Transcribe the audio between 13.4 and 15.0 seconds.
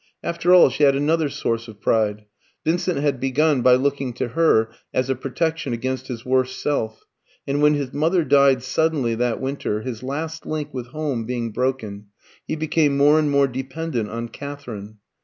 dependent on Katherine.